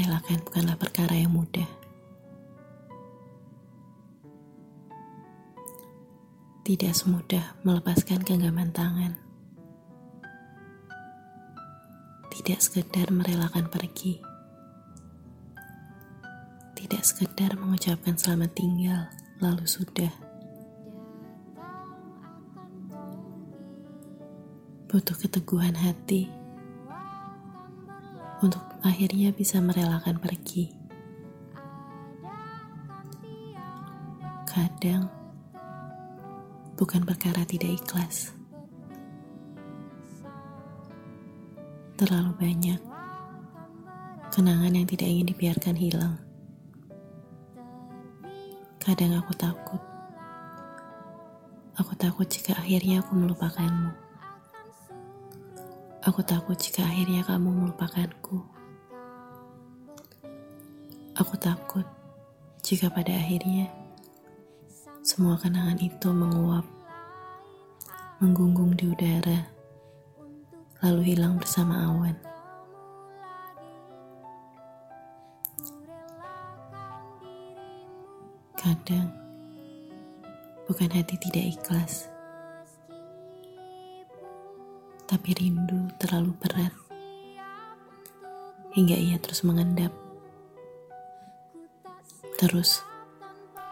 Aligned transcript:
Merelakan 0.00 0.40
bukanlah 0.48 0.80
perkara 0.80 1.12
yang 1.12 1.28
mudah. 1.36 1.68
Tidak 6.64 6.88
semudah 6.96 7.60
melepaskan 7.68 8.24
genggaman 8.24 8.72
tangan. 8.72 9.12
Tidak 12.32 12.56
sekedar 12.64 13.12
merelakan 13.12 13.68
pergi. 13.68 14.24
Tidak 16.80 17.02
sekedar 17.04 17.60
mengucapkan 17.60 18.16
selamat 18.16 18.56
tinggal, 18.56 19.04
lalu 19.44 19.68
sudah. 19.68 20.16
Butuh 24.88 25.16
keteguhan 25.20 25.76
hati 25.76 26.39
untuk 28.40 28.64
akhirnya 28.80 29.32
bisa 29.36 29.60
merelakan 29.60 30.16
pergi. 30.16 30.72
Kadang 34.48 35.06
bukan 36.74 37.04
perkara 37.04 37.44
tidak 37.44 37.76
ikhlas. 37.76 38.32
Terlalu 42.00 42.32
banyak 42.40 42.80
kenangan 44.32 44.72
yang 44.72 44.88
tidak 44.88 45.08
ingin 45.12 45.28
dibiarkan 45.28 45.76
hilang. 45.76 46.16
Kadang 48.80 49.20
aku 49.20 49.36
takut. 49.36 49.82
Aku 51.76 51.92
takut 52.00 52.24
jika 52.24 52.56
akhirnya 52.56 53.04
aku 53.04 53.12
melupakanmu. 53.12 54.09
Aku 56.00 56.24
takut 56.24 56.56
jika 56.56 56.80
akhirnya 56.80 57.20
kamu 57.28 57.52
melupakanku. 57.52 58.40
Aku 61.12 61.36
takut 61.36 61.84
jika 62.64 62.88
pada 62.88 63.12
akhirnya 63.12 63.68
semua 65.04 65.36
kenangan 65.36 65.76
itu 65.76 66.08
menguap, 66.08 66.64
menggunggung 68.16 68.72
di 68.80 68.88
udara, 68.88 69.44
lalu 70.80 71.12
hilang 71.12 71.36
bersama 71.36 71.92
awan. 71.92 72.16
Kadang 78.56 79.12
bukan 80.64 80.88
hati 80.96 81.20
tidak 81.20 81.60
ikhlas, 81.60 82.08
tapi 85.10 85.34
rindu 85.34 85.90
terlalu 85.98 86.30
berat 86.38 86.70
hingga 88.70 88.94
ia 88.94 89.18
terus 89.18 89.42
mengendap 89.42 89.90
terus, 92.40 92.80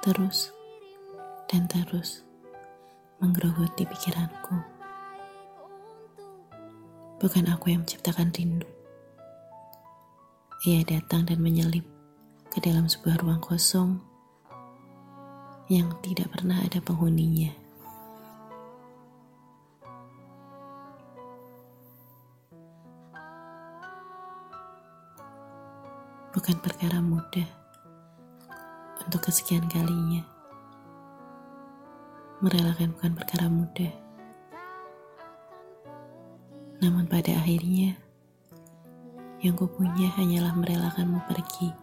terus, 0.05 0.53
dan 1.49 1.65
terus 1.73 2.21
menggerogoti 3.17 3.89
pikiranku. 3.89 4.61
Bukan 7.17 7.49
aku 7.49 7.73
yang 7.73 7.89
menciptakan 7.89 8.29
rindu. 8.29 8.69
Ia 10.69 10.85
datang 10.85 11.25
dan 11.25 11.41
menyelip 11.41 11.89
ke 12.53 12.61
dalam 12.61 12.93
sebuah 12.93 13.25
ruang 13.25 13.41
kosong 13.41 14.05
yang 15.73 15.89
tidak 16.05 16.29
pernah 16.29 16.61
ada 16.61 16.85
penghuninya. 16.85 17.68
Bukan 26.39 26.55
perkara 26.63 27.03
mudah 27.03 27.51
untuk 29.03 29.27
kesekian 29.27 29.67
kalinya. 29.67 30.23
Merelakan 32.39 32.95
bukan 32.95 33.13
perkara 33.19 33.51
mudah. 33.51 33.91
Namun 36.79 37.11
pada 37.11 37.35
akhirnya, 37.43 37.99
yang 39.43 39.59
kupunya 39.59 40.15
hanyalah 40.15 40.55
merelakanmu 40.55 41.27
pergi. 41.27 41.75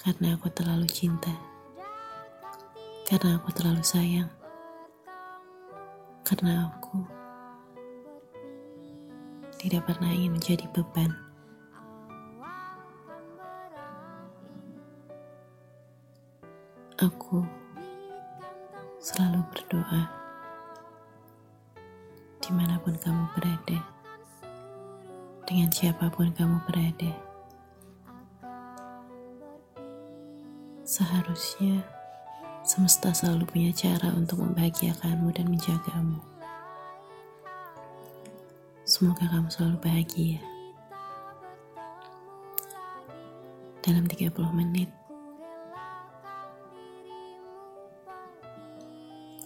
Karena 0.00 0.40
aku 0.40 0.48
terlalu 0.56 0.88
cinta. 0.88 1.36
Karena 3.04 3.36
aku 3.36 3.52
terlalu 3.52 3.84
sayang. 3.84 4.32
Karena 6.24 6.72
aku 6.72 7.04
tidak 9.60 9.84
pernah 9.84 10.16
ingin 10.16 10.40
menjadi 10.40 10.64
beban. 10.72 11.25
Aku 16.96 17.44
selalu 19.04 19.44
berdoa 19.52 20.08
di 22.40 22.48
mana 22.56 22.80
pun 22.80 22.96
kamu 22.96 23.28
berada, 23.36 23.84
dengan 25.44 25.68
siapa 25.68 26.08
pun 26.08 26.32
kamu 26.32 26.56
berada. 26.64 27.12
Seharusnya 30.88 31.84
semesta 32.64 33.12
selalu 33.12 33.44
punya 33.44 33.76
cara 33.76 34.16
untuk 34.16 34.40
membahagiakanmu 34.40 35.28
dan 35.36 35.52
menjagamu. 35.52 36.24
Semoga 38.88 39.28
kamu 39.28 39.52
selalu 39.52 39.76
bahagia. 39.84 40.40
Dalam 43.84 44.08
30 44.08 44.32
menit, 44.56 44.88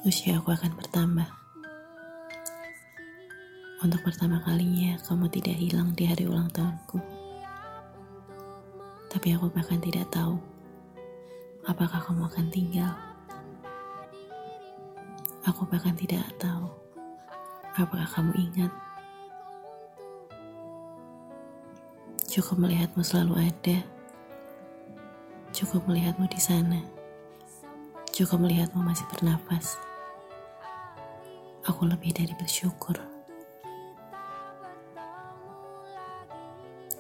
usia 0.00 0.41
aku 0.41 0.56
akan 0.56 0.72
bertambah. 0.81 1.28
Untuk 3.84 4.00
pertama 4.00 4.41
kalinya, 4.41 4.97
kamu 5.05 5.28
tidak 5.28 5.56
hilang 5.61 5.93
di 5.93 6.09
hari 6.09 6.25
ulang 6.25 6.49
tahunku. 6.49 6.97
Tapi 9.12 9.37
aku 9.37 9.53
bahkan 9.53 9.77
tidak 9.77 10.09
tahu 10.09 10.41
apakah 11.69 12.00
kamu 12.00 12.25
akan 12.33 12.47
tinggal. 12.49 12.93
Aku 15.44 15.69
bahkan 15.69 15.93
tidak 15.93 16.25
tahu 16.41 16.69
apakah 17.77 18.09
kamu 18.09 18.32
ingat. 18.41 18.72
Cukup 22.25 22.56
melihatmu 22.56 23.05
selalu 23.05 23.53
ada. 23.53 23.84
Cukup 25.53 25.84
melihatmu 25.84 26.25
di 26.31 26.41
sana. 26.41 26.81
Cukup 28.17 28.41
melihatmu 28.41 28.81
masih 28.81 29.05
bernafas 29.12 29.90
aku 31.70 31.86
lebih 31.86 32.10
dari 32.10 32.34
bersyukur. 32.34 32.98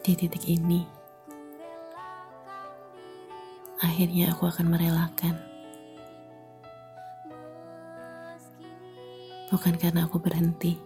Di 0.00 0.14
titik 0.14 0.46
ini, 0.46 0.86
akhirnya 3.82 4.30
aku 4.30 4.46
akan 4.46 4.66
merelakan. 4.70 5.34
Bukan 9.50 9.74
karena 9.82 10.06
aku 10.06 10.22
berhenti, 10.22 10.78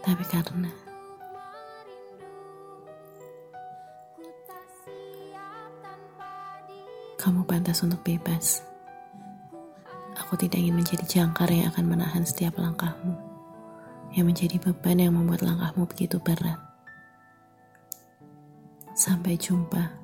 tapi 0.00 0.24
karena 0.24 0.72
kamu 7.20 7.44
pantas 7.44 7.84
untuk 7.84 8.00
bebas. 8.00 8.69
Aku 10.30 10.38
tidak 10.38 10.62
ingin 10.62 10.78
menjadi 10.78 11.02
jangkar 11.10 11.50
yang 11.50 11.74
akan 11.74 11.90
menahan 11.90 12.22
setiap 12.22 12.54
langkahmu, 12.54 13.18
yang 14.14 14.30
menjadi 14.30 14.62
beban 14.62 15.02
yang 15.02 15.18
membuat 15.18 15.42
langkahmu 15.42 15.90
begitu 15.90 16.22
berat. 16.22 16.54
Sampai 18.94 19.34
jumpa. 19.34 19.99